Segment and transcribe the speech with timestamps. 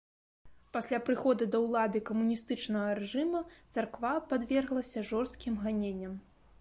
[0.75, 3.43] Пасля прыхода да ўлады камуністычнага рэжыма
[3.77, 6.19] царква падверглася жорсткім ганенням.